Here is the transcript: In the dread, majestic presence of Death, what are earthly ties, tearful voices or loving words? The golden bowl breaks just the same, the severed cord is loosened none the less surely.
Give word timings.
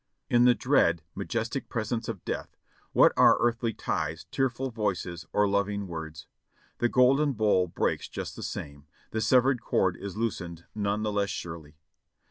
In 0.31 0.45
the 0.45 0.55
dread, 0.55 1.03
majestic 1.13 1.69
presence 1.69 2.07
of 2.09 2.25
Death, 2.25 2.57
what 2.91 3.13
are 3.15 3.37
earthly 3.39 3.71
ties, 3.71 4.25
tearful 4.31 4.71
voices 4.71 5.27
or 5.31 5.47
loving 5.47 5.87
words? 5.87 6.25
The 6.79 6.89
golden 6.89 7.33
bowl 7.33 7.67
breaks 7.67 8.09
just 8.09 8.35
the 8.35 8.41
same, 8.41 8.87
the 9.11 9.21
severed 9.21 9.61
cord 9.61 9.95
is 9.95 10.17
loosened 10.17 10.65
none 10.73 11.03
the 11.03 11.11
less 11.13 11.29
surely. 11.29 11.77